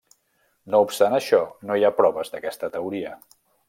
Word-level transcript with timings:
No 0.75 0.79
obstant 0.85 1.17
això, 1.19 1.43
no 1.69 1.79
hi 1.83 1.87
ha 1.91 1.95
proves 2.01 2.35
d'aquesta 2.35 2.75
teoria. 2.79 3.19